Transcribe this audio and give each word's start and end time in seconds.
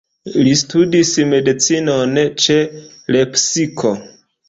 Li 0.45 0.53
studis 0.61 1.11
medicinon 1.35 2.19
ĉe 2.47 2.59
Lepsiko. 3.17 3.97